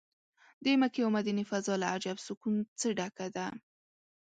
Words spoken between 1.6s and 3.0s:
له عجب سکون څه